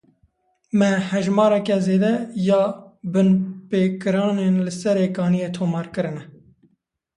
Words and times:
Me 0.77 0.87
hejmareke 1.09 1.77
zêde 1.87 2.13
ya 2.47 2.61
binpêkirinan 3.11 4.55
li 4.65 4.73
Serê 4.81 5.07
Kaniyê 5.15 5.49
tomar 5.55 5.85
kirine. 5.93 6.23